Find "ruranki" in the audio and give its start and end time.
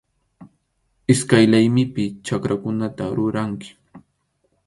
3.15-3.69